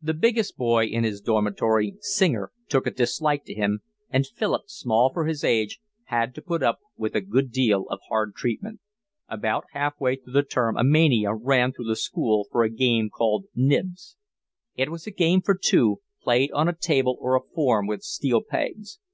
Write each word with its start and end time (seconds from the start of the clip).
The 0.00 0.14
biggest 0.14 0.56
boy 0.56 0.86
in 0.86 1.04
his 1.04 1.20
dormitory, 1.20 1.94
Singer, 2.00 2.50
took 2.70 2.86
a 2.86 2.90
dislike 2.90 3.44
to 3.44 3.52
him, 3.52 3.80
and 4.08 4.26
Philip, 4.26 4.62
small 4.70 5.12
for 5.12 5.26
his 5.26 5.44
age, 5.44 5.80
had 6.04 6.34
to 6.34 6.40
put 6.40 6.62
up 6.62 6.78
with 6.96 7.14
a 7.14 7.20
good 7.20 7.52
deal 7.52 7.84
of 7.90 8.00
hard 8.08 8.34
treatment. 8.34 8.80
About 9.28 9.66
half 9.72 10.00
way 10.00 10.16
through 10.16 10.32
the 10.32 10.44
term 10.44 10.78
a 10.78 10.82
mania 10.82 11.34
ran 11.34 11.74
through 11.74 11.88
the 11.88 11.96
school 11.96 12.46
for 12.50 12.62
a 12.62 12.70
game 12.70 13.10
called 13.10 13.48
Nibs. 13.54 14.16
It 14.76 14.88
was 14.88 15.06
a 15.06 15.10
game 15.10 15.42
for 15.42 15.60
two, 15.62 16.00
played 16.22 16.50
on 16.52 16.66
a 16.66 16.72
table 16.74 17.18
or 17.20 17.36
a 17.36 17.42
form 17.54 17.86
with 17.86 18.00
steel 18.00 18.40
pens. 18.42 18.98